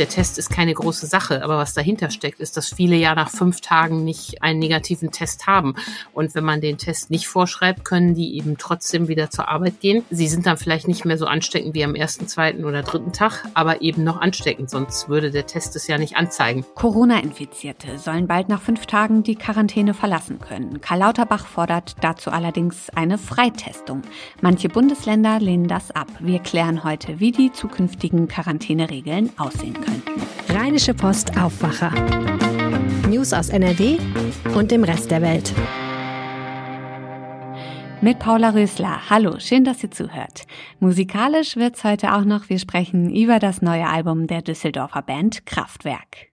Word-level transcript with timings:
der 0.00 0.08
Test 0.08 0.38
ist 0.38 0.48
keine 0.48 0.72
große 0.72 1.06
Sache, 1.06 1.44
aber 1.44 1.58
was 1.58 1.74
dahinter 1.74 2.10
steckt, 2.10 2.40
ist, 2.40 2.56
dass 2.56 2.72
viele 2.72 2.96
ja 2.96 3.14
nach 3.14 3.28
fünf 3.28 3.60
Tagen 3.60 4.02
nicht 4.02 4.42
einen 4.42 4.58
negativen 4.58 5.10
Test 5.10 5.46
haben. 5.46 5.74
Und 6.14 6.34
wenn 6.34 6.42
man 6.42 6.62
den 6.62 6.78
Test 6.78 7.10
nicht 7.10 7.28
vorschreibt, 7.28 7.84
können 7.84 8.14
die 8.14 8.34
eben 8.36 8.56
trotzdem 8.56 9.08
wieder 9.08 9.28
zur 9.28 9.48
Arbeit 9.48 9.78
gehen. 9.80 10.02
Sie 10.08 10.26
sind 10.26 10.46
dann 10.46 10.56
vielleicht 10.56 10.88
nicht 10.88 11.04
mehr 11.04 11.18
so 11.18 11.26
ansteckend 11.26 11.74
wie 11.74 11.84
am 11.84 11.94
ersten, 11.94 12.26
zweiten 12.26 12.64
oder 12.64 12.82
dritten 12.82 13.12
Tag, 13.12 13.44
aber 13.52 13.82
eben 13.82 14.02
noch 14.02 14.18
ansteckend, 14.18 14.70
sonst 14.70 15.10
würde 15.10 15.30
der 15.30 15.46
Test 15.46 15.76
es 15.76 15.86
ja 15.86 15.98
nicht 15.98 16.16
anzeigen. 16.16 16.64
Corona-Infizierte 16.76 17.98
sollen 17.98 18.26
bald 18.26 18.48
nach 18.48 18.62
fünf 18.62 18.86
Tagen 18.86 19.22
die 19.22 19.36
Quarantäne 19.36 19.92
verlassen 19.92 20.40
können. 20.40 20.80
Karl 20.80 21.00
Lauterbach 21.00 21.46
fordert 21.46 21.96
dazu 22.00 22.30
allerdings 22.30 22.88
eine 22.94 23.18
Freitestung. 23.18 24.00
Manche 24.40 24.70
Bundesländer 24.70 25.40
lehnen 25.40 25.68
das 25.68 25.90
ab. 25.90 26.08
Wir 26.20 26.38
klären 26.38 26.84
heute, 26.84 27.20
wie 27.20 27.32
die 27.32 27.52
zukünftigen 27.52 28.28
Quarantäneregeln 28.28 29.30
aussehen 29.38 29.74
könnten. 29.74 29.89
Rheinische 30.48 30.94
Post 30.94 31.36
Aufwacher. 31.36 31.90
News 33.08 33.32
aus 33.32 33.48
NRW 33.48 33.98
und 34.54 34.70
dem 34.70 34.84
Rest 34.84 35.10
der 35.10 35.22
Welt. 35.22 35.52
Mit 38.02 38.18
Paula 38.18 38.50
Rösler. 38.50 39.10
Hallo, 39.10 39.38
schön, 39.38 39.64
dass 39.64 39.82
ihr 39.82 39.90
zuhört. 39.90 40.46
Musikalisch 40.78 41.56
wird's 41.56 41.84
heute 41.84 42.14
auch 42.14 42.24
noch. 42.24 42.48
Wir 42.48 42.58
sprechen 42.58 43.14
über 43.14 43.38
das 43.38 43.60
neue 43.60 43.86
Album 43.86 44.26
der 44.26 44.42
Düsseldorfer 44.42 45.02
Band 45.02 45.44
Kraftwerk. 45.44 46.30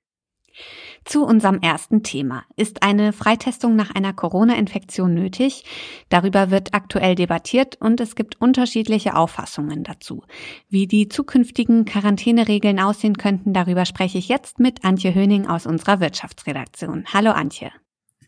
Zu 1.08 1.24
unserem 1.24 1.62
ersten 1.62 2.04
Thema. 2.04 2.44
Ist 2.58 2.84
eine 2.84 3.14
Freitestung 3.14 3.78
nach 3.78 3.96
einer 3.96 4.12
Corona-Infektion 4.12 5.14
nötig? 5.14 5.64
Darüber 6.10 6.52
wird 6.52 6.74
aktuell 6.74 7.16
debattiert 7.16 7.78
und 7.80 8.02
es 8.02 8.14
gibt 8.16 8.42
unterschiedliche 8.42 9.16
Auffassungen 9.16 9.86
dazu. 9.86 10.26
Wie 10.68 10.86
die 10.86 11.08
zukünftigen 11.08 11.86
Quarantäneregeln 11.86 12.82
aussehen 12.82 13.18
könnten, 13.18 13.54
darüber 13.54 13.86
spreche 13.86 14.18
ich 14.18 14.28
jetzt 14.28 14.60
mit 14.60 14.84
Antje 14.84 15.16
Höning 15.16 15.48
aus 15.48 15.66
unserer 15.66 16.02
Wirtschaftsredaktion. 16.02 17.06
Hallo 17.14 17.32
Antje. 17.32 17.72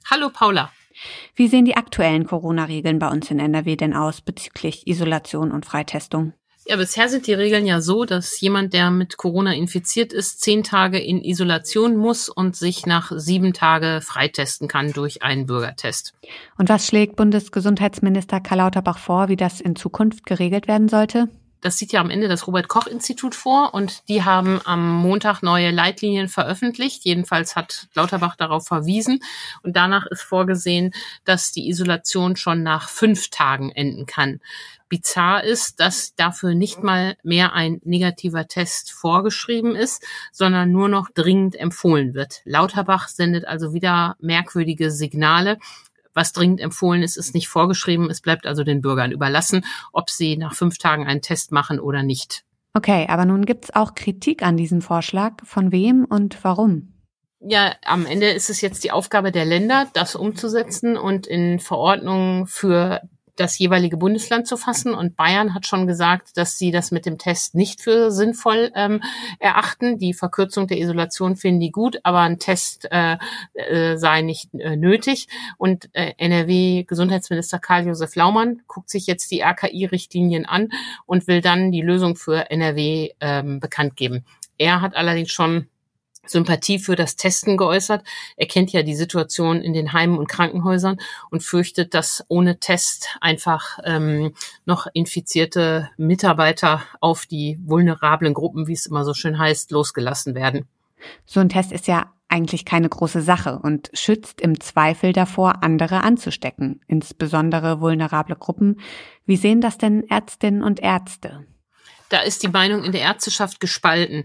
Hallo 0.09 0.29
Paula. 0.29 0.71
Wie 1.35 1.49
sehen 1.49 1.65
die 1.65 1.75
aktuellen 1.75 2.25
Corona-Regeln 2.25 2.97
bei 2.97 3.09
uns 3.09 3.29
in 3.29 3.39
NRW 3.39 3.75
denn 3.75 3.93
aus 3.93 4.21
bezüglich 4.21 4.87
Isolation 4.87 5.51
und 5.51 5.65
Freitestung? 5.65 6.31
Ja, 6.69 6.75
bisher 6.75 7.09
sind 7.09 7.25
die 7.25 7.33
Regeln 7.33 7.65
ja 7.65 7.81
so, 7.81 8.05
dass 8.05 8.39
jemand, 8.41 8.73
der 8.73 8.91
mit 8.91 9.17
Corona 9.17 9.55
infiziert 9.55 10.13
ist, 10.13 10.39
zehn 10.39 10.61
Tage 10.61 10.99
in 10.99 11.23
Isolation 11.23 11.97
muss 11.97 12.29
und 12.29 12.55
sich 12.55 12.85
nach 12.85 13.11
sieben 13.15 13.53
Tage 13.53 14.01
freitesten 14.03 14.67
kann 14.67 14.93
durch 14.93 15.23
einen 15.23 15.47
Bürgertest. 15.47 16.13
Und 16.59 16.69
was 16.69 16.85
schlägt 16.85 17.15
Bundesgesundheitsminister 17.15 18.39
Karl 18.39 18.59
Lauterbach 18.59 18.99
vor, 18.99 19.29
wie 19.29 19.35
das 19.35 19.61
in 19.61 19.75
Zukunft 19.75 20.27
geregelt 20.27 20.67
werden 20.67 20.89
sollte? 20.89 21.27
Das 21.61 21.77
sieht 21.77 21.91
ja 21.91 21.99
am 22.01 22.09
Ende 22.09 22.27
das 22.27 22.47
Robert 22.47 22.67
Koch 22.67 22.87
Institut 22.87 23.35
vor 23.35 23.73
und 23.73 24.07
die 24.07 24.23
haben 24.23 24.61
am 24.65 24.95
Montag 24.95 25.41
neue 25.41 25.71
Leitlinien 25.71 26.29
veröffentlicht. 26.29 27.03
Jedenfalls 27.03 27.55
hat 27.55 27.87
Lauterbach 27.93 28.35
darauf 28.35 28.65
verwiesen 28.65 29.19
und 29.63 29.75
danach 29.75 30.05
ist 30.05 30.21
vorgesehen, 30.21 30.91
dass 31.25 31.51
die 31.51 31.69
Isolation 31.69 32.35
schon 32.35 32.63
nach 32.63 32.89
fünf 32.89 33.29
Tagen 33.29 33.71
enden 33.71 34.05
kann. 34.05 34.39
Bizarr 34.89 35.43
ist, 35.43 35.79
dass 35.79 36.15
dafür 36.15 36.55
nicht 36.55 36.81
mal 36.81 37.15
mehr 37.21 37.53
ein 37.53 37.79
negativer 37.83 38.47
Test 38.47 38.91
vorgeschrieben 38.91 39.75
ist, 39.75 40.03
sondern 40.31 40.71
nur 40.71 40.89
noch 40.89 41.09
dringend 41.13 41.55
empfohlen 41.55 42.15
wird. 42.15 42.41
Lauterbach 42.43 43.07
sendet 43.07 43.45
also 43.45 43.73
wieder 43.73 44.15
merkwürdige 44.19 44.89
Signale. 44.89 45.59
Was 46.13 46.33
dringend 46.33 46.59
empfohlen 46.59 47.03
ist, 47.03 47.17
ist 47.17 47.33
nicht 47.33 47.47
vorgeschrieben. 47.47 48.09
Es 48.09 48.21
bleibt 48.21 48.45
also 48.45 48.63
den 48.63 48.81
Bürgern 48.81 49.11
überlassen, 49.11 49.65
ob 49.93 50.09
sie 50.09 50.37
nach 50.37 50.53
fünf 50.53 50.77
Tagen 50.77 51.07
einen 51.07 51.21
Test 51.21 51.51
machen 51.51 51.79
oder 51.79 52.03
nicht. 52.03 52.43
Okay, 52.73 53.07
aber 53.09 53.25
nun 53.25 53.45
gibt's 53.45 53.73
auch 53.73 53.95
Kritik 53.95 54.43
an 54.43 54.57
diesem 54.57 54.81
Vorschlag. 54.81 55.33
Von 55.43 55.71
wem 55.71 56.05
und 56.05 56.43
warum? 56.43 56.93
Ja, 57.41 57.73
am 57.85 58.05
Ende 58.05 58.29
ist 58.29 58.49
es 58.49 58.61
jetzt 58.61 58.83
die 58.83 58.91
Aufgabe 58.91 59.31
der 59.31 59.45
Länder, 59.45 59.87
das 59.93 60.15
umzusetzen 60.15 60.97
und 60.97 61.25
in 61.25 61.59
Verordnungen 61.59 62.47
für 62.47 63.01
das 63.39 63.57
jeweilige 63.57 63.97
Bundesland 63.97 64.47
zu 64.47 64.57
fassen. 64.57 64.93
Und 64.93 65.15
Bayern 65.15 65.53
hat 65.53 65.65
schon 65.65 65.87
gesagt, 65.87 66.37
dass 66.37 66.57
sie 66.57 66.71
das 66.71 66.91
mit 66.91 67.05
dem 67.05 67.17
Test 67.17 67.55
nicht 67.55 67.81
für 67.81 68.11
sinnvoll 68.11 68.71
ähm, 68.75 69.01
erachten. 69.39 69.97
Die 69.97 70.13
Verkürzung 70.13 70.67
der 70.67 70.79
Isolation 70.79 71.35
finden 71.35 71.59
die 71.59 71.71
gut, 71.71 71.99
aber 72.03 72.19
ein 72.19 72.39
Test 72.39 72.87
äh, 72.91 73.17
äh, 73.53 73.97
sei 73.97 74.21
nicht 74.21 74.53
äh, 74.53 74.75
nötig. 74.75 75.27
Und 75.57 75.89
äh, 75.93 76.13
NRW-Gesundheitsminister 76.17 77.59
Karl-Josef 77.59 78.15
Laumann 78.15 78.61
guckt 78.67 78.89
sich 78.89 79.07
jetzt 79.07 79.31
die 79.31 79.41
RKI-Richtlinien 79.41 80.45
an 80.45 80.69
und 81.05 81.27
will 81.27 81.41
dann 81.41 81.71
die 81.71 81.81
Lösung 81.81 82.15
für 82.15 82.51
NRW 82.51 83.11
ähm, 83.21 83.59
bekannt 83.59 83.95
geben. 83.95 84.25
Er 84.57 84.81
hat 84.81 84.95
allerdings 84.95 85.31
schon 85.31 85.69
Sympathie 86.29 86.79
für 86.79 86.95
das 86.95 87.15
Testen 87.15 87.57
geäußert. 87.57 88.03
Er 88.37 88.47
kennt 88.47 88.71
ja 88.71 88.83
die 88.83 88.95
Situation 88.95 89.61
in 89.61 89.73
den 89.73 89.93
Heimen 89.93 90.17
und 90.17 90.27
Krankenhäusern 90.27 90.97
und 91.31 91.43
fürchtet, 91.43 91.93
dass 91.93 92.23
ohne 92.27 92.59
Test 92.59 93.17
einfach 93.21 93.79
ähm, 93.83 94.33
noch 94.65 94.87
infizierte 94.93 95.89
Mitarbeiter 95.97 96.83
auf 96.99 97.25
die 97.25 97.59
vulnerablen 97.63 98.33
Gruppen, 98.33 98.67
wie 98.67 98.73
es 98.73 98.85
immer 98.85 99.05
so 99.05 99.13
schön 99.13 99.39
heißt, 99.39 99.71
losgelassen 99.71 100.35
werden. 100.35 100.67
So 101.25 101.39
ein 101.39 101.49
Test 101.49 101.71
ist 101.71 101.87
ja 101.87 102.13
eigentlich 102.27 102.63
keine 102.63 102.87
große 102.87 103.21
Sache 103.21 103.59
und 103.59 103.89
schützt 103.93 104.39
im 104.39 104.59
Zweifel 104.59 105.13
davor, 105.13 105.63
andere 105.63 106.03
anzustecken, 106.03 106.81
insbesondere 106.87 107.81
vulnerable 107.81 108.35
Gruppen. 108.35 108.79
Wie 109.25 109.37
sehen 109.37 109.61
das 109.61 109.77
denn 109.77 110.03
Ärztinnen 110.07 110.61
und 110.61 110.79
Ärzte? 110.79 111.45
Da 112.09 112.21
ist 112.21 112.41
die 112.41 112.47
Meinung 112.47 112.83
in 112.83 112.91
der 112.91 113.01
Ärzteschaft 113.01 113.59
gespalten. 113.59 114.23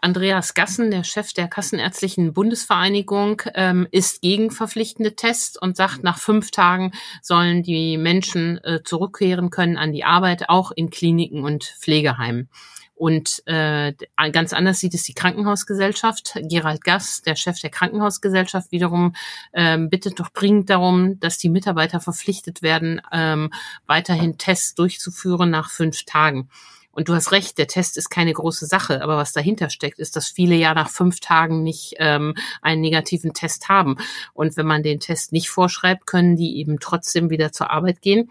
Andreas 0.00 0.54
Gassen, 0.54 0.90
der 0.90 1.04
Chef 1.04 1.32
der 1.34 1.48
Kassenärztlichen 1.48 2.32
Bundesvereinigung, 2.32 3.42
ähm, 3.54 3.86
ist 3.90 4.22
gegen 4.22 4.50
verpflichtende 4.50 5.16
Tests 5.16 5.60
und 5.60 5.76
sagt, 5.76 6.02
nach 6.02 6.18
fünf 6.18 6.50
Tagen 6.50 6.92
sollen 7.22 7.62
die 7.62 7.98
Menschen 7.98 8.62
äh, 8.64 8.82
zurückkehren 8.82 9.50
können 9.50 9.76
an 9.76 9.92
die 9.92 10.04
Arbeit, 10.04 10.48
auch 10.48 10.72
in 10.72 10.90
Kliniken 10.90 11.44
und 11.44 11.64
Pflegeheimen. 11.64 12.48
Und 12.94 13.42
äh, 13.44 13.92
ganz 14.32 14.54
anders 14.54 14.80
sieht 14.80 14.94
es 14.94 15.02
die 15.02 15.12
Krankenhausgesellschaft. 15.12 16.38
Gerald 16.44 16.82
Gass, 16.82 17.20
der 17.20 17.36
Chef 17.36 17.60
der 17.60 17.68
Krankenhausgesellschaft, 17.68 18.72
wiederum 18.72 19.14
ähm, 19.52 19.90
bittet 19.90 20.18
doch 20.18 20.30
dringend 20.30 20.70
darum, 20.70 21.20
dass 21.20 21.36
die 21.36 21.50
Mitarbeiter 21.50 22.00
verpflichtet 22.00 22.62
werden, 22.62 23.02
ähm, 23.12 23.52
weiterhin 23.86 24.38
Tests 24.38 24.74
durchzuführen 24.74 25.50
nach 25.50 25.68
fünf 25.68 26.06
Tagen. 26.06 26.48
Und 26.96 27.10
du 27.10 27.14
hast 27.14 27.30
recht, 27.30 27.58
der 27.58 27.66
Test 27.66 27.98
ist 27.98 28.08
keine 28.08 28.32
große 28.32 28.64
Sache, 28.64 29.02
aber 29.02 29.18
was 29.18 29.34
dahinter 29.34 29.68
steckt, 29.68 29.98
ist, 29.98 30.16
dass 30.16 30.28
viele 30.28 30.54
ja 30.54 30.72
nach 30.72 30.88
fünf 30.88 31.20
Tagen 31.20 31.62
nicht 31.62 31.92
ähm, 31.98 32.34
einen 32.62 32.80
negativen 32.80 33.34
Test 33.34 33.68
haben. 33.68 33.96
Und 34.32 34.56
wenn 34.56 34.64
man 34.64 34.82
den 34.82 34.98
Test 34.98 35.30
nicht 35.30 35.50
vorschreibt, 35.50 36.06
können 36.06 36.36
die 36.36 36.56
eben 36.56 36.80
trotzdem 36.80 37.28
wieder 37.28 37.52
zur 37.52 37.70
Arbeit 37.70 38.00
gehen. 38.00 38.30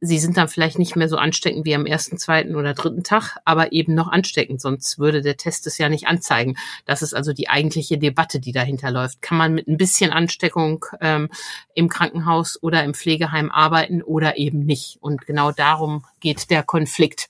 Sie 0.00 0.18
sind 0.18 0.38
dann 0.38 0.48
vielleicht 0.48 0.78
nicht 0.78 0.96
mehr 0.96 1.10
so 1.10 1.18
ansteckend 1.18 1.66
wie 1.66 1.74
am 1.74 1.84
ersten, 1.84 2.16
zweiten 2.16 2.56
oder 2.56 2.72
dritten 2.72 3.04
Tag, 3.04 3.36
aber 3.44 3.72
eben 3.72 3.94
noch 3.94 4.08
ansteckend, 4.08 4.62
sonst 4.62 4.98
würde 4.98 5.20
der 5.20 5.36
Test 5.36 5.66
es 5.66 5.76
ja 5.76 5.90
nicht 5.90 6.06
anzeigen. 6.06 6.56
Das 6.86 7.02
ist 7.02 7.12
also 7.12 7.34
die 7.34 7.50
eigentliche 7.50 7.98
Debatte, 7.98 8.40
die 8.40 8.52
dahinter 8.52 8.90
läuft. 8.90 9.20
Kann 9.20 9.36
man 9.36 9.52
mit 9.52 9.68
ein 9.68 9.76
bisschen 9.76 10.12
Ansteckung 10.12 10.82
ähm, 11.02 11.28
im 11.74 11.90
Krankenhaus 11.90 12.58
oder 12.62 12.84
im 12.84 12.94
Pflegeheim 12.94 13.50
arbeiten 13.50 14.00
oder 14.00 14.38
eben 14.38 14.60
nicht? 14.60 14.96
Und 15.02 15.26
genau 15.26 15.52
darum 15.52 16.06
geht 16.20 16.48
der 16.48 16.62
Konflikt. 16.62 17.28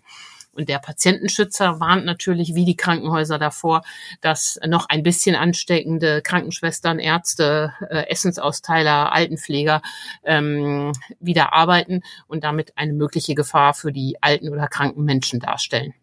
Und 0.52 0.68
der 0.68 0.78
Patientenschützer 0.78 1.78
warnt 1.78 2.04
natürlich 2.04 2.54
wie 2.54 2.64
die 2.64 2.76
Krankenhäuser 2.76 3.38
davor, 3.38 3.82
dass 4.20 4.58
noch 4.66 4.88
ein 4.88 5.02
bisschen 5.02 5.36
ansteckende 5.36 6.20
Krankenschwestern, 6.22 6.98
Ärzte, 6.98 7.72
äh, 7.88 8.08
Essensausteiler, 8.08 9.12
Altenpfleger 9.12 9.82
ähm, 10.24 10.92
wieder 11.20 11.52
arbeiten 11.52 12.02
und 12.26 12.44
damit 12.44 12.72
eine 12.76 12.92
mögliche 12.92 13.34
Gefahr 13.34 13.74
für 13.74 13.92
die 13.92 14.16
alten 14.20 14.48
oder 14.48 14.66
kranken 14.66 15.04
Menschen 15.04 15.38
darstellen. 15.38 15.94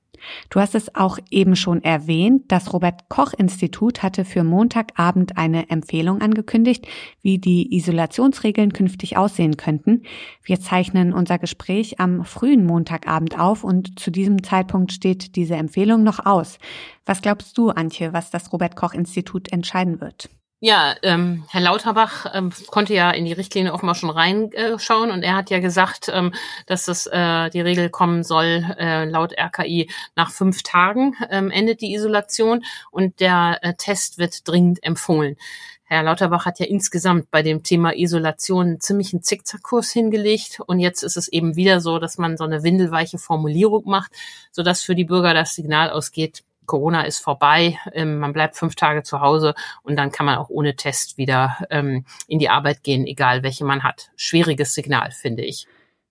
Du 0.49 0.59
hast 0.59 0.75
es 0.75 0.95
auch 0.95 1.19
eben 1.29 1.55
schon 1.55 1.83
erwähnt. 1.83 2.43
Das 2.49 2.73
Robert 2.73 3.09
Koch 3.09 3.33
Institut 3.33 4.03
hatte 4.03 4.25
für 4.25 4.43
Montagabend 4.43 5.37
eine 5.37 5.69
Empfehlung 5.69 6.21
angekündigt, 6.21 6.87
wie 7.21 7.37
die 7.37 7.75
Isolationsregeln 7.75 8.73
künftig 8.73 9.17
aussehen 9.17 9.57
könnten. 9.57 10.03
Wir 10.43 10.59
zeichnen 10.59 11.13
unser 11.13 11.39
Gespräch 11.39 11.99
am 11.99 12.23
frühen 12.25 12.65
Montagabend 12.65 13.39
auf 13.39 13.63
und 13.63 13.99
zu 13.99 14.11
diesem 14.11 14.43
Zeitpunkt 14.43 14.91
steht 14.91 15.35
diese 15.35 15.55
Empfehlung 15.55 16.03
noch 16.03 16.25
aus. 16.25 16.59
Was 17.05 17.21
glaubst 17.21 17.57
du, 17.57 17.69
Antje, 17.69 18.13
was 18.13 18.31
das 18.31 18.51
Robert 18.51 18.75
Koch 18.75 18.93
Institut 18.93 19.51
entscheiden 19.51 20.01
wird? 20.01 20.29
Ja, 20.61 20.95
ähm, 21.03 21.43
Herr 21.49 21.61
Lauterbach 21.61 22.27
ähm, 22.33 22.51
konnte 22.67 22.93
ja 22.93 23.11
in 23.11 23.25
die 23.25 23.33
Richtlinie 23.33 23.73
offenbar 23.73 23.93
schon 23.93 24.09
reinschauen 24.09 25.11
und 25.11 25.21
er 25.21 25.35
hat 25.35 25.49
ja 25.49 25.59
gesagt, 25.59 26.09
ähm, 26.11 26.33
dass 26.65 26.85
das 26.85 27.07
äh, 27.07 27.49
die 27.49 27.59
Regel 27.59 27.89
kommen 27.89 28.23
soll, 28.23 28.65
äh, 28.79 29.03
laut 29.03 29.33
RKI 29.37 29.89
nach 30.15 30.31
fünf 30.31 30.63
Tagen 30.63 31.13
ähm, 31.29 31.51
endet 31.51 31.81
die 31.81 31.93
Isolation 31.93 32.63
und 32.89 33.19
der 33.19 33.59
äh, 33.63 33.73
Test 33.75 34.17
wird 34.17 34.47
dringend 34.47 34.81
empfohlen. 34.81 35.35
Herr 35.83 36.03
Lauterbach 36.03 36.45
hat 36.45 36.59
ja 36.59 36.65
insgesamt 36.65 37.29
bei 37.29 37.43
dem 37.43 37.61
Thema 37.61 37.93
Isolation 37.95 38.65
einen 38.65 38.79
ziemlichen 38.79 39.21
Zickzackkurs 39.21 39.91
hingelegt 39.91 40.61
und 40.65 40.79
jetzt 40.79 41.03
ist 41.03 41.17
es 41.17 41.27
eben 41.27 41.57
wieder 41.57 41.79
so, 41.81 41.99
dass 41.99 42.17
man 42.17 42.37
so 42.37 42.45
eine 42.45 42.63
windelweiche 42.63 43.19
Formulierung 43.19 43.83
macht, 43.85 44.11
sodass 44.51 44.81
für 44.81 44.95
die 44.95 45.05
Bürger 45.05 45.33
das 45.33 45.53
Signal 45.53 45.91
ausgeht, 45.91 46.43
Corona 46.65 47.03
ist 47.03 47.19
vorbei, 47.19 47.77
ähm, 47.93 48.19
man 48.19 48.33
bleibt 48.33 48.55
fünf 48.55 48.75
Tage 48.75 49.03
zu 49.03 49.21
Hause 49.21 49.55
und 49.83 49.95
dann 49.95 50.11
kann 50.11 50.25
man 50.25 50.37
auch 50.37 50.49
ohne 50.49 50.75
Test 50.75 51.17
wieder 51.17 51.57
ähm, 51.69 52.05
in 52.27 52.39
die 52.39 52.49
Arbeit 52.49 52.83
gehen, 52.83 53.05
egal 53.05 53.43
welche 53.43 53.65
man 53.65 53.83
hat. 53.83 54.11
Schwieriges 54.15 54.73
Signal, 54.73 55.11
finde 55.11 55.43
ich. 55.43 55.67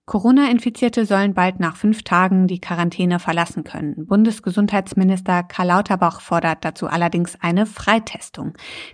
Corona-Infizierte 0.07 1.07
sollen 1.07 1.33
bald 1.33 1.61
nach 1.61 1.77
fünf 1.77 2.03
Tagen 2.03 2.47
die 2.47 2.61
Quarantäne 2.61 3.19
verlassen 3.19 3.65
können. 3.65 4.07
Bundesgesundheitsminister 4.07 5.43
Karl 5.45 5.69
Lauterbach 5.69 6.21
fordert 6.21 6.63
dazu 6.63 6.89
allerdings 6.89 7.41
eine 7.41 7.65
Freitestung. 7.65 8.53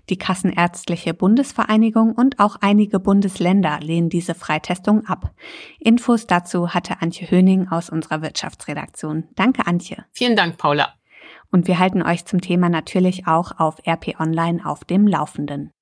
Die 0.09 0.19
Kassenärztliche 0.19 1.13
Bundesvereinigung 1.13 2.13
und 2.13 2.39
auch 2.39 2.57
einige 2.61 3.01
Bundesländer 3.01 3.81
lehnen 3.81 4.09
diese 4.09 4.37
Freitestung 4.37 5.05
ab. 5.07 5.35
Infos 5.81 6.29
dazu 6.29 6.75
hatte 6.75 7.03
Antje 7.03 7.29
Höning 7.29 7.67
aus 7.69 7.91
unserer 7.91 8.23
Wirtschaftsredaktion. 8.23 9.25
Danke, 9.35 9.67
Antje. 9.67 10.05
Vielen 10.13 10.37
Dank, 10.37 10.59
Paula. 10.59 10.95
Und 11.51 11.67
wir 11.67 11.79
halten 11.79 12.03
euch 12.03 12.25
zum 12.25 12.41
Thema 12.41 12.69
natürlich 12.69 13.27
auch 13.27 13.59
auf 13.59 13.77
RP 13.87 14.21
Online 14.21 14.65
auf 14.65 14.85
dem 14.85 15.07
Laufenden. 15.07 15.73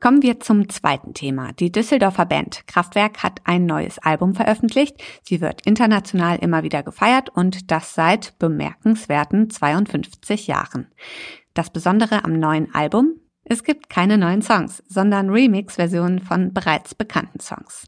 Kommen 0.00 0.22
wir 0.22 0.38
zum 0.40 0.68
zweiten 0.68 1.14
Thema. 1.14 1.52
Die 1.52 1.72
Düsseldorfer 1.72 2.26
Band 2.26 2.66
Kraftwerk 2.66 3.22
hat 3.22 3.40
ein 3.44 3.64
neues 3.64 3.98
Album 3.98 4.34
veröffentlicht. 4.34 5.02
Sie 5.22 5.40
wird 5.40 5.62
international 5.62 6.36
immer 6.38 6.62
wieder 6.62 6.82
gefeiert 6.82 7.30
und 7.30 7.70
das 7.70 7.94
seit 7.94 8.38
bemerkenswerten 8.38 9.48
52 9.48 10.46
Jahren. 10.46 10.88
Das 11.54 11.70
Besondere 11.70 12.24
am 12.24 12.38
neuen 12.38 12.74
Album? 12.74 13.14
Es 13.44 13.62
gibt 13.62 13.88
keine 13.88 14.18
neuen 14.18 14.42
Songs, 14.42 14.82
sondern 14.88 15.30
Remix-Versionen 15.30 16.20
von 16.20 16.52
bereits 16.52 16.94
bekannten 16.94 17.40
Songs. 17.40 17.86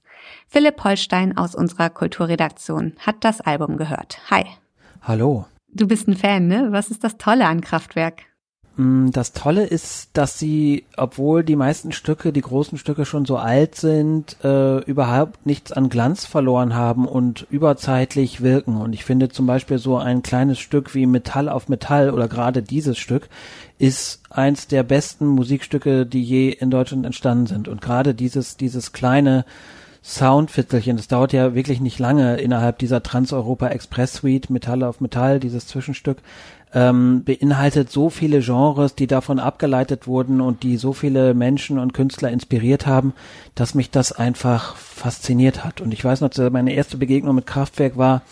Philipp 0.49 0.83
Holstein 0.85 1.37
aus 1.37 1.55
unserer 1.55 1.91
Kulturredaktion 1.91 2.95
hat 2.99 3.25
das 3.25 3.41
Album 3.41 3.77
gehört. 3.77 4.21
Hi. 4.31 4.45
Hallo. 5.03 5.47
Du 5.77 5.87
bist 5.87 6.09
ein 6.09 6.17
Fan, 6.17 6.47
ne? 6.47 6.69
Was 6.71 6.91
ist 6.91 7.05
das 7.05 7.19
Tolle 7.19 7.47
an 7.47 7.61
Kraftwerk? 7.61 8.23
Mm, 8.77 9.11
das 9.11 9.35
Tolle 9.35 9.67
ist, 9.67 10.09
dass 10.15 10.39
sie, 10.39 10.85
obwohl 10.97 11.45
die 11.45 11.55
meisten 11.55 11.93
Stücke, 11.93 12.33
die 12.33 12.41
großen 12.41 12.79
Stücke 12.79 13.05
schon 13.05 13.27
so 13.27 13.37
alt 13.37 13.75
sind, 13.75 14.39
äh, 14.43 14.79
überhaupt 14.85 15.45
nichts 15.45 15.73
an 15.73 15.91
Glanz 15.91 16.25
verloren 16.25 16.75
haben 16.75 17.07
und 17.07 17.47
überzeitlich 17.51 18.41
wirken. 18.41 18.79
Und 18.79 18.95
ich 18.95 19.05
finde 19.05 19.29
zum 19.29 19.47
Beispiel 19.47 19.77
so 19.77 19.99
ein 19.99 20.23
kleines 20.23 20.59
Stück 20.59 20.95
wie 20.95 21.05
Metall 21.05 21.51
auf 21.51 21.69
Metall 21.69 22.09
oder 22.09 22.27
gerade 22.27 22.63
dieses 22.63 22.97
Stück 22.97 23.29
ist 23.79 24.23
eins 24.31 24.69
der 24.69 24.83
besten 24.83 25.27
Musikstücke, 25.27 26.07
die 26.07 26.23
je 26.23 26.49
in 26.49 26.71
Deutschland 26.71 27.05
entstanden 27.05 27.47
sind. 27.47 27.69
Und 27.69 27.83
gerade 27.83 28.15
dieses, 28.15 28.57
dieses 28.57 28.93
kleine 28.93 29.45
Soundviertelchen, 30.09 30.97
das 30.97 31.09
dauert 31.09 31.33
ja 31.33 31.57
wirklich 31.57 31.81
nicht 31.81 31.99
lange 31.99 32.37
innerhalb 32.37 32.79
dieser 32.79 33.03
Trans-Europa 33.03 33.67
Express 33.67 34.15
Suite, 34.15 34.51
Metall 34.51 34.85
auf 34.85 35.01
Metall, 35.01 35.41
dieses 35.41 35.67
Zwischenstück, 35.67 36.19
ähm, 36.73 37.25
beinhaltet 37.25 37.91
so 37.91 38.09
viele 38.09 38.39
Genres, 38.39 38.95
die 38.95 39.09
davon 39.09 39.41
abgeleitet 39.41 40.07
wurden 40.07 40.41
und 40.41 40.63
die 40.63 40.77
so 40.77 40.93
viele 40.93 41.35
Menschen 41.35 41.81
und 41.81 41.93
Künstler 41.93 42.31
inspiriert 42.31 42.87
haben, 42.87 43.15
dass 43.57 43.75
mich 43.75 43.91
das 43.91 44.13
einfach 44.13 44.77
fasziniert 44.77 45.65
hat. 45.65 45.81
Und 45.81 45.93
ich 45.93 46.05
weiß 46.05 46.21
noch, 46.21 46.31
meine 46.53 46.75
erste 46.75 46.99
Begegnung 46.99 47.35
mit 47.35 47.47
Kraftwerk 47.47 47.97
war 47.97 48.23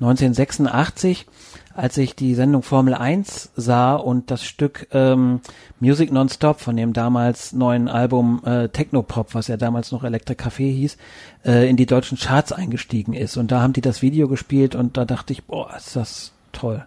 1986, 0.00 1.26
als 1.74 1.96
ich 1.96 2.14
die 2.14 2.34
Sendung 2.34 2.62
Formel 2.62 2.94
1 2.94 3.52
sah 3.56 3.94
und 3.94 4.30
das 4.30 4.44
Stück 4.44 4.88
ähm, 4.92 5.40
Music 5.80 6.12
Nonstop 6.12 6.60
von 6.60 6.76
dem 6.76 6.92
damals 6.92 7.52
neuen 7.52 7.88
Album 7.88 8.42
äh, 8.44 8.68
Technopop, 8.68 9.34
was 9.34 9.48
ja 9.48 9.56
damals 9.56 9.92
noch 9.92 10.04
Electric 10.04 10.42
Café 10.42 10.70
hieß, 10.70 10.96
äh, 11.44 11.68
in 11.68 11.76
die 11.76 11.86
deutschen 11.86 12.18
Charts 12.18 12.52
eingestiegen 12.52 13.14
ist. 13.14 13.36
Und 13.36 13.50
da 13.52 13.62
haben 13.62 13.72
die 13.72 13.80
das 13.80 14.02
Video 14.02 14.28
gespielt 14.28 14.74
und 14.74 14.96
da 14.96 15.04
dachte 15.04 15.32
ich, 15.32 15.44
boah, 15.44 15.74
ist 15.76 15.96
das 15.96 16.32
toll. 16.52 16.84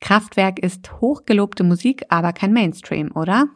Kraftwerk 0.00 0.58
ist 0.58 1.00
hochgelobte 1.00 1.62
Musik, 1.62 2.04
aber 2.08 2.32
kein 2.32 2.52
Mainstream, 2.52 3.12
oder? 3.14 3.46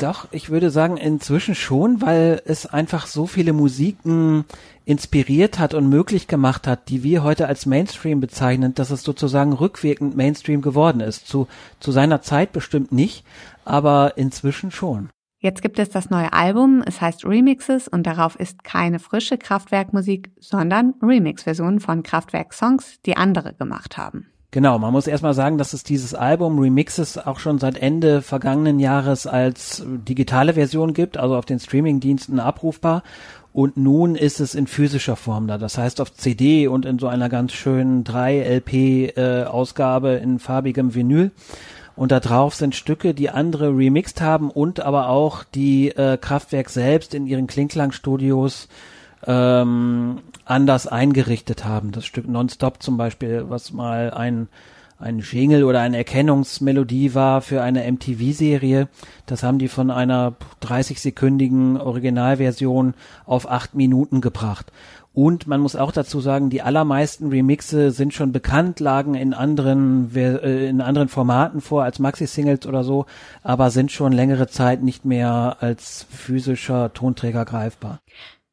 Doch, 0.00 0.28
ich 0.30 0.48
würde 0.48 0.70
sagen 0.70 0.96
inzwischen 0.96 1.54
schon, 1.54 2.00
weil 2.00 2.40
es 2.46 2.64
einfach 2.64 3.06
so 3.06 3.26
viele 3.26 3.52
Musiken 3.52 4.46
inspiriert 4.86 5.58
hat 5.58 5.74
und 5.74 5.90
möglich 5.90 6.26
gemacht 6.26 6.66
hat, 6.66 6.88
die 6.88 7.02
wir 7.02 7.22
heute 7.22 7.46
als 7.46 7.66
Mainstream 7.66 8.18
bezeichnen, 8.18 8.74
dass 8.74 8.90
es 8.90 9.02
sozusagen 9.02 9.52
rückwirkend 9.52 10.16
Mainstream 10.16 10.62
geworden 10.62 11.00
ist. 11.00 11.28
Zu, 11.28 11.48
zu 11.80 11.92
seiner 11.92 12.22
Zeit 12.22 12.52
bestimmt 12.52 12.92
nicht, 12.92 13.26
aber 13.66 14.14
inzwischen 14.16 14.70
schon. 14.70 15.10
Jetzt 15.38 15.60
gibt 15.60 15.78
es 15.78 15.90
das 15.90 16.08
neue 16.08 16.32
Album, 16.32 16.82
es 16.86 17.02
heißt 17.02 17.26
Remixes 17.26 17.86
und 17.86 18.06
darauf 18.06 18.40
ist 18.40 18.64
keine 18.64 19.00
frische 19.00 19.36
Kraftwerkmusik, 19.36 20.32
sondern 20.40 20.94
Remix-Versionen 21.02 21.80
von 21.80 22.02
Kraftwerk-Songs, 22.02 23.02
die 23.04 23.18
andere 23.18 23.52
gemacht 23.52 23.98
haben. 23.98 24.32
Genau, 24.52 24.80
man 24.80 24.92
muss 24.92 25.06
erstmal 25.06 25.34
sagen, 25.34 25.58
dass 25.58 25.74
es 25.74 25.84
dieses 25.84 26.12
Album 26.12 26.58
Remixes 26.58 27.18
auch 27.18 27.38
schon 27.38 27.60
seit 27.60 27.78
Ende 27.78 28.20
vergangenen 28.20 28.80
Jahres 28.80 29.28
als 29.28 29.84
digitale 29.86 30.54
Version 30.54 30.92
gibt, 30.92 31.18
also 31.18 31.36
auf 31.36 31.44
den 31.44 31.60
Streamingdiensten 31.60 32.40
abrufbar. 32.40 33.04
Und 33.52 33.76
nun 33.76 34.16
ist 34.16 34.40
es 34.40 34.56
in 34.56 34.66
physischer 34.66 35.14
Form 35.14 35.46
da. 35.46 35.56
Das 35.56 35.78
heißt 35.78 36.00
auf 36.00 36.12
CD 36.14 36.66
und 36.66 36.84
in 36.84 36.98
so 36.98 37.06
einer 37.06 37.28
ganz 37.28 37.52
schönen 37.52 38.02
3-LP-Ausgabe 38.04 40.18
äh, 40.18 40.22
in 40.22 40.40
farbigem 40.40 40.96
Vinyl. 40.96 41.30
Und 41.94 42.10
da 42.12 42.18
drauf 42.18 42.54
sind 42.54 42.74
Stücke, 42.74 43.12
die 43.14 43.30
andere 43.30 43.76
remixed 43.76 44.20
haben 44.20 44.50
und 44.50 44.80
aber 44.80 45.10
auch 45.10 45.44
die 45.44 45.90
äh, 45.90 46.16
Kraftwerk 46.16 46.70
selbst 46.70 47.14
in 47.14 47.26
ihren 47.26 47.46
Klingklangstudios 47.46 48.66
ähm, 49.26 50.18
anders 50.44 50.86
eingerichtet 50.86 51.64
haben. 51.64 51.92
Das 51.92 52.06
Stück 52.06 52.28
Nonstop 52.28 52.82
zum 52.82 52.96
Beispiel, 52.96 53.44
was 53.48 53.72
mal 53.72 54.10
ein 54.10 54.48
ein 55.00 55.20
Jingle 55.20 55.64
oder 55.64 55.80
eine 55.80 55.96
Erkennungsmelodie 55.96 57.14
war 57.14 57.40
für 57.40 57.62
eine 57.62 57.90
MTV-Serie. 57.90 58.88
Das 59.26 59.42
haben 59.42 59.58
die 59.58 59.68
von 59.68 59.90
einer 59.90 60.34
30-sekündigen 60.62 61.80
Originalversion 61.80 62.94
auf 63.24 63.50
acht 63.50 63.74
Minuten 63.74 64.20
gebracht. 64.20 64.70
Und 65.12 65.48
man 65.48 65.60
muss 65.60 65.74
auch 65.74 65.90
dazu 65.90 66.20
sagen, 66.20 66.50
die 66.50 66.62
allermeisten 66.62 67.30
Remixe 67.30 67.90
sind 67.90 68.14
schon 68.14 68.30
bekannt, 68.30 68.78
lagen 68.78 69.14
in 69.14 69.34
anderen, 69.34 70.14
äh, 70.14 70.68
in 70.68 70.80
anderen 70.80 71.08
Formaten 71.08 71.60
vor 71.60 71.82
als 71.82 71.98
Maxi-Singles 71.98 72.66
oder 72.66 72.84
so, 72.84 73.06
aber 73.42 73.70
sind 73.70 73.90
schon 73.90 74.12
längere 74.12 74.46
Zeit 74.46 74.84
nicht 74.84 75.04
mehr 75.04 75.56
als 75.60 76.06
physischer 76.10 76.92
Tonträger 76.92 77.44
greifbar. 77.44 77.98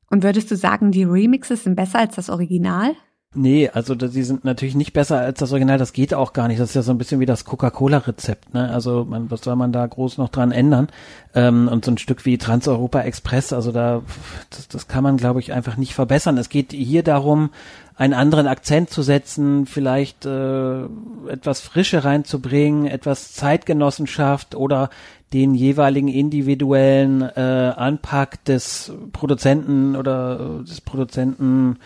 Und 0.09 0.23
würdest 0.23 0.49
du 0.51 0.55
sagen, 0.55 0.91
die 0.91 1.03
Remixes 1.03 1.63
sind 1.63 1.75
besser 1.75 1.99
als 1.99 2.15
das 2.15 2.29
Original? 2.29 2.95
Nee, 3.39 3.69
also 3.69 3.93
die 3.93 4.23
sind 4.23 4.45
natürlich 4.45 4.73
nicht 4.73 4.93
besser 4.93 5.19
als 5.19 5.37
das 5.37 5.51
Original, 5.51 5.77
das 5.77 5.93
geht 5.93 6.15
auch 6.15 6.33
gar 6.33 6.47
nicht. 6.47 6.59
Das 6.59 6.69
ist 6.69 6.75
ja 6.75 6.81
so 6.81 6.91
ein 6.91 6.97
bisschen 6.97 7.19
wie 7.19 7.27
das 7.27 7.45
Coca-Cola-Rezept, 7.45 8.55
ne? 8.55 8.71
Also 8.71 9.05
man, 9.07 9.29
was 9.29 9.41
soll 9.41 9.55
man 9.55 9.71
da 9.71 9.85
groß 9.85 10.17
noch 10.17 10.29
dran 10.29 10.51
ändern? 10.51 10.87
Ähm, 11.35 11.67
und 11.67 11.85
so 11.85 11.91
ein 11.91 11.99
Stück 11.99 12.25
wie 12.25 12.39
Trans-Europa 12.39 13.01
Express, 13.01 13.53
also 13.53 13.71
da, 13.71 14.01
das, 14.49 14.67
das 14.69 14.87
kann 14.87 15.03
man, 15.03 15.17
glaube 15.17 15.39
ich, 15.39 15.53
einfach 15.53 15.77
nicht 15.77 15.93
verbessern. 15.93 16.39
Es 16.39 16.49
geht 16.49 16.71
hier 16.71 17.03
darum, 17.03 17.51
einen 17.95 18.15
anderen 18.15 18.47
Akzent 18.47 18.89
zu 18.89 19.03
setzen, 19.03 19.67
vielleicht 19.67 20.25
äh, 20.25 20.85
etwas 21.27 21.61
Frische 21.61 22.03
reinzubringen, 22.03 22.87
etwas 22.87 23.33
Zeitgenossenschaft 23.33 24.55
oder 24.55 24.89
den 25.31 25.53
jeweiligen 25.53 26.07
individuellen 26.07 27.21
äh, 27.21 27.73
Anpack 27.75 28.43
des 28.45 28.93
Produzenten 29.13 29.95
oder 29.95 30.63
des 30.67 30.81
Produzenten 30.81 31.77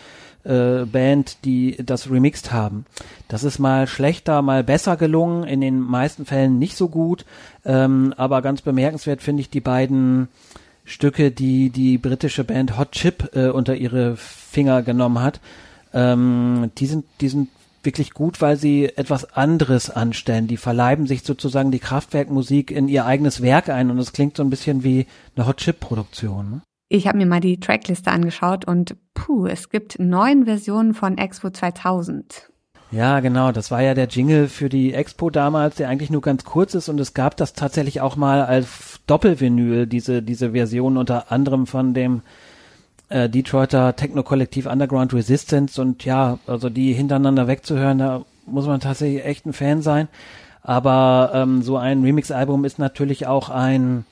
äh, 0.44 0.86
Band, 0.86 1.46
die 1.46 1.78
das 1.84 2.10
remixed 2.10 2.52
haben. 2.52 2.86
Das 3.28 3.44
ist 3.44 3.60
mal 3.60 3.88
schlechter, 3.88 4.42
mal 4.42 4.64
besser 4.64 4.98
gelungen, 4.98 5.44
in 5.44 5.62
den 5.62 5.80
meisten 5.80 6.26
Fällen 6.26 6.60
nicht 6.60 6.76
so 6.76 6.90
gut, 6.90 7.26
ähm, 7.66 8.14
aber 8.18 8.42
ganz 8.42 8.62
bemerkenswert 8.62 9.22
finde 9.22 9.42
ich 9.42 9.50
die 9.50 9.62
beiden 9.62 10.28
Stücke, 10.84 11.32
die 11.32 11.70
die 11.70 11.98
britische 11.98 12.44
Band 12.44 12.78
Hot 12.78 12.92
Chip 12.92 13.36
äh, 13.36 13.50
unter 13.50 13.76
ihre 13.76 14.18
Finger 14.18 14.82
genommen 14.82 15.22
hat. 15.22 15.40
Ähm, 15.94 16.72
die 16.78 16.88
sind, 16.88 17.06
die 17.22 17.30
sind 17.30 17.50
wirklich 17.84 18.14
gut, 18.14 18.42
weil 18.42 18.58
sie 18.58 18.86
etwas 18.86 19.34
anderes 19.36 19.90
anstellen. 19.90 20.48
Die 20.48 20.58
verleiben 20.58 21.08
sich 21.08 21.24
sozusagen 21.24 21.72
die 21.72 21.80
Kraftwerkmusik 21.80 22.72
in 22.72 22.88
ihr 22.88 23.06
eigenes 23.06 23.42
Werk 23.42 23.70
ein 23.70 23.90
und 23.90 24.00
es 24.00 24.14
klingt 24.14 24.38
so 24.38 24.44
ein 24.44 24.50
bisschen 24.50 24.84
wie 24.84 25.08
eine 25.36 25.48
Hot 25.48 25.58
Chip 25.58 25.80
Produktion. 25.80 26.52
Ne? 26.52 26.62
Ich 26.94 27.08
habe 27.08 27.18
mir 27.18 27.26
mal 27.26 27.40
die 27.40 27.58
Trackliste 27.58 28.12
angeschaut 28.12 28.66
und 28.66 28.98
puh, 29.14 29.46
es 29.46 29.70
gibt 29.70 29.98
neun 29.98 30.44
Versionen 30.44 30.94
von 30.94 31.18
Expo 31.18 31.50
2000. 31.50 32.50
Ja, 32.92 33.22
genau. 33.22 33.54
Das 33.54 33.72
war 33.72 33.82
ja 33.82 33.94
der 33.94 34.10
Jingle 34.10 34.50
für 34.50 34.68
die 34.68 34.94
Expo 34.94 35.30
damals, 35.30 35.76
der 35.76 35.88
eigentlich 35.88 36.10
nur 36.10 36.20
ganz 36.20 36.44
kurz 36.44 36.76
ist 36.76 36.90
und 36.90 37.00
es 37.00 37.14
gab 37.14 37.38
das 37.38 37.54
tatsächlich 37.54 38.02
auch 38.02 38.18
mal 38.18 38.44
als 38.44 39.00
Doppelvinyl, 39.08 39.88
diese, 39.88 40.22
diese 40.22 40.52
Version 40.52 40.98
unter 40.98 41.32
anderem 41.32 41.66
von 41.66 41.94
dem 41.94 42.24
äh, 43.08 43.30
Detroiter 43.30 43.96
Techno-Kollektiv 43.96 44.66
Underground 44.66 45.14
Resistance 45.14 45.82
und 45.82 46.04
ja, 46.04 46.40
also 46.46 46.70
die 46.70 46.92
hintereinander 46.92 47.48
wegzuhören, 47.48 48.00
da 48.00 48.26
muss 48.46 48.68
man 48.68 48.82
tatsächlich 48.82 49.24
echt 49.24 49.46
ein 49.46 49.54
Fan 49.54 49.82
sein. 49.82 50.10
Aber 50.62 51.32
ähm, 51.34 51.62
so 51.62 51.78
ein 51.78 52.04
Remix-Album 52.04 52.66
ist 52.66 52.80
natürlich 52.80 53.28
auch 53.28 53.50
ein 53.50 54.04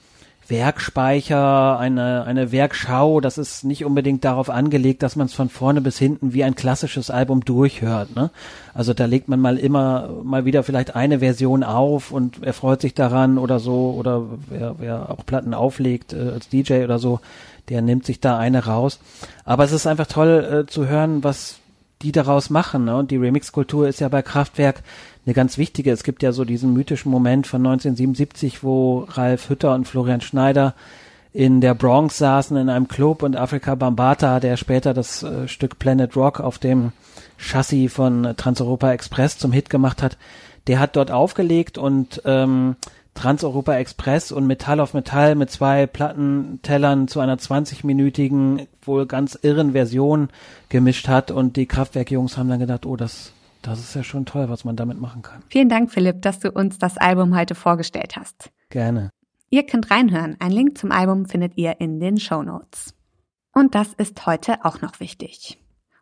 Werkspeicher, 0.49 1.77
eine, 1.77 2.23
eine 2.25 2.51
Werkschau. 2.51 3.21
Das 3.21 3.37
ist 3.37 3.63
nicht 3.63 3.85
unbedingt 3.85 4.25
darauf 4.25 4.49
angelegt, 4.49 5.03
dass 5.03 5.15
man 5.15 5.27
es 5.27 5.33
von 5.33 5.49
vorne 5.49 5.81
bis 5.81 5.97
hinten 5.97 6.33
wie 6.33 6.43
ein 6.43 6.55
klassisches 6.55 7.09
Album 7.11 7.45
durchhört. 7.45 8.15
Ne? 8.15 8.31
Also 8.73 8.93
da 8.93 9.05
legt 9.05 9.29
man 9.29 9.39
mal 9.39 9.57
immer 9.57 10.09
mal 10.23 10.45
wieder 10.45 10.63
vielleicht 10.63 10.95
eine 10.95 11.19
Version 11.19 11.63
auf 11.63 12.11
und 12.11 12.43
er 12.43 12.53
freut 12.53 12.81
sich 12.81 12.93
daran 12.93 13.37
oder 13.37 13.59
so. 13.59 13.95
Oder 13.97 14.23
wer, 14.49 14.75
wer 14.79 15.09
auch 15.11 15.25
Platten 15.25 15.53
auflegt 15.53 16.13
äh, 16.13 16.31
als 16.33 16.49
DJ 16.49 16.83
oder 16.83 16.99
so, 16.99 17.19
der 17.69 17.81
nimmt 17.81 18.05
sich 18.05 18.19
da 18.19 18.37
eine 18.37 18.65
raus. 18.65 18.99
Aber 19.45 19.63
es 19.63 19.71
ist 19.71 19.87
einfach 19.87 20.07
toll 20.07 20.65
äh, 20.67 20.71
zu 20.71 20.87
hören, 20.87 21.23
was 21.23 21.59
die 22.01 22.11
daraus 22.11 22.49
machen. 22.49 22.85
Ne? 22.85 22.95
Und 22.95 23.11
die 23.11 23.17
Remix-Kultur 23.17 23.87
ist 23.87 23.99
ja 23.99 24.09
bei 24.09 24.21
Kraftwerk 24.21 24.83
eine 25.25 25.33
ganz 25.33 25.57
wichtige. 25.57 25.91
Es 25.91 26.03
gibt 26.03 26.23
ja 26.23 26.31
so 26.31 26.45
diesen 26.45 26.73
mythischen 26.73 27.11
Moment 27.11 27.47
von 27.47 27.59
1977, 27.59 28.63
wo 28.63 29.05
Ralf 29.09 29.49
Hütter 29.49 29.75
und 29.75 29.87
Florian 29.87 30.21
Schneider 30.21 30.75
in 31.31 31.61
der 31.61 31.75
Bronx 31.75 32.17
saßen 32.17 32.57
in 32.57 32.69
einem 32.69 32.87
Club 32.87 33.21
und 33.21 33.35
Afrika 33.35 33.75
Bambata, 33.75 34.39
der 34.39 34.57
später 34.57 34.93
das 34.93 35.21
äh, 35.23 35.47
Stück 35.47 35.77
Planet 35.77 36.15
Rock 36.15 36.39
auf 36.39 36.57
dem 36.57 36.91
Chassis 37.37 37.93
von 37.93 38.33
Transeuropa 38.35 38.91
Express 38.91 39.37
zum 39.37 39.51
Hit 39.51 39.69
gemacht 39.69 40.01
hat, 40.01 40.17
der 40.67 40.79
hat 40.79 40.95
dort 40.95 41.11
aufgelegt 41.11 41.77
und 41.77 42.21
ähm, 42.25 42.75
Transeuropa 43.19 43.75
Express 43.75 44.31
und 44.31 44.47
Metall 44.47 44.79
auf 44.79 44.93
Metall 44.93 45.35
mit 45.35 45.51
zwei 45.51 45.87
Plattentellern 45.87 47.09
zu 47.09 47.19
einer 47.19 47.35
20-minütigen, 47.35 48.67
wohl 48.81 49.07
ganz 49.07 49.37
irren 49.41 49.73
Version 49.73 50.29
gemischt 50.69 51.09
hat 51.09 51.29
und 51.29 51.57
die 51.57 51.65
Kraftwerkjungs 51.65 52.37
haben 52.37 52.47
dann 52.47 52.59
gedacht, 52.59 52.85
oh, 52.85 52.95
das 52.95 53.33
das 53.61 53.79
ist 53.79 53.93
ja 53.93 54.03
schon 54.03 54.25
toll, 54.25 54.47
was 54.47 54.63
man 54.63 54.77
damit 54.77 55.01
machen 55.01 55.21
kann. 55.21 55.43
Vielen 55.49 55.67
Dank, 55.67 55.91
Philipp, 55.91 56.21
dass 56.21 56.39
du 56.39 56.49
uns 56.49 56.77
das 56.77 56.97
Album 56.97 57.37
heute 57.37 57.55
vorgestellt 57.55 58.15
hast. 58.15 58.51
Gerne. 58.69 59.09
Ihr 59.49 59.65
könnt 59.65 59.91
reinhören. 59.91 60.37
Ein 60.39 60.51
Link 60.51 60.77
zum 60.77 60.93
Album 60.93 61.25
findet 61.25 61.57
ihr 61.57 61.81
in 61.81 61.99
den 61.99 62.21
Show 62.21 62.41
Notes. 62.41 62.93
Und 63.53 63.75
das 63.75 63.91
ist 63.93 64.25
heute 64.25 64.63
auch 64.63 64.79
noch 64.79 65.01
wichtig. 65.01 65.59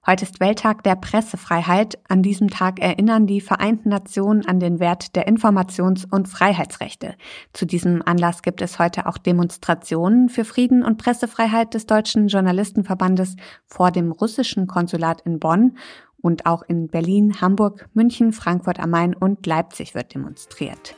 Heute 0.10 0.24
ist 0.24 0.40
Welttag 0.40 0.84
der 0.84 0.96
Pressefreiheit. 0.96 2.00
An 2.08 2.24
diesem 2.24 2.50
Tag 2.50 2.80
erinnern 2.80 3.28
die 3.28 3.42
Vereinten 3.42 3.90
Nationen 3.90 4.46
an 4.46 4.62
den 4.62 4.80
Wert 4.80 5.18
der 5.18 5.28
Informations- 5.28 6.08
und 6.10 6.30
Freiheitsrechte. 6.30 7.16
Zu 7.52 7.66
diesem 7.66 8.02
Anlass 8.02 8.42
gibt 8.42 8.62
es 8.62 8.80
heute 8.80 9.06
auch 9.08 9.18
Demonstrationen 9.18 10.30
für 10.30 10.46
Frieden 10.46 10.86
und 10.86 10.98
Pressefreiheit 10.98 11.74
des 11.74 11.88
Deutschen 11.88 12.30
Journalistenverbandes 12.30 13.36
vor 13.66 13.92
dem 13.92 14.14
russischen 14.14 14.66
Konsulat 14.66 15.20
in 15.26 15.40
Bonn 15.40 15.78
und 16.22 16.46
auch 16.46 16.64
in 16.64 16.88
Berlin, 16.88 17.42
Hamburg, 17.42 17.90
München, 17.94 18.32
Frankfurt 18.32 18.80
am 18.80 18.92
Main 18.92 19.14
und 19.14 19.46
Leipzig 19.46 19.94
wird 19.94 20.14
demonstriert. 20.14 20.96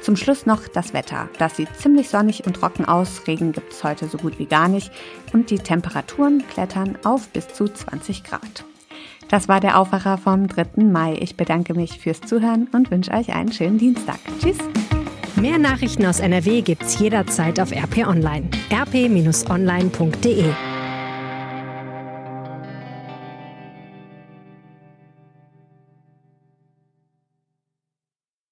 Zum 0.00 0.16
Schluss 0.16 0.46
noch 0.46 0.68
das 0.68 0.92
Wetter. 0.94 1.28
Das 1.38 1.56
sieht 1.56 1.74
ziemlich 1.76 2.08
sonnig 2.08 2.46
und 2.46 2.54
trocken 2.54 2.84
aus. 2.84 3.26
Regen 3.26 3.52
gibt 3.52 3.72
es 3.72 3.84
heute 3.84 4.08
so 4.08 4.18
gut 4.18 4.38
wie 4.38 4.46
gar 4.46 4.68
nicht. 4.68 4.90
Und 5.32 5.50
die 5.50 5.58
Temperaturen 5.58 6.44
klettern 6.48 6.98
auf 7.04 7.28
bis 7.28 7.48
zu 7.48 7.66
20 7.68 8.24
Grad. 8.24 8.64
Das 9.28 9.48
war 9.48 9.60
der 9.60 9.78
Aufwacher 9.78 10.16
vom 10.16 10.48
3. 10.48 10.82
Mai. 10.84 11.14
Ich 11.20 11.36
bedanke 11.36 11.74
mich 11.74 11.98
fürs 12.00 12.20
Zuhören 12.20 12.68
und 12.72 12.90
wünsche 12.90 13.12
euch 13.12 13.34
einen 13.34 13.52
schönen 13.52 13.78
Dienstag. 13.78 14.18
Tschüss. 14.40 14.58
Mehr 15.36 15.58
Nachrichten 15.58 16.06
aus 16.06 16.18
NRW 16.20 16.62
gibt's 16.62 16.98
jederzeit 16.98 17.60
auf 17.60 17.70
RP 17.70 18.06
Online. 18.06 18.48
rp-online.de 18.72 20.52